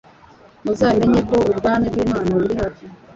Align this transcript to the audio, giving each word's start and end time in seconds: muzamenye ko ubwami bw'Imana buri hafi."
muzamenye 0.63 1.19
ko 1.29 1.35
ubwami 1.51 1.85
bw'Imana 1.93 2.27
buri 2.43 2.55
hafi." 2.61 2.83